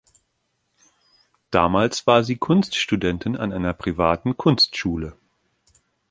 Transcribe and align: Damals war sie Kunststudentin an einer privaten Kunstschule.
Damals 1.51 2.07
war 2.07 2.23
sie 2.23 2.37
Kunststudentin 2.37 3.37
an 3.37 3.53
einer 3.53 3.73
privaten 3.73 4.35
Kunstschule. 4.35 5.15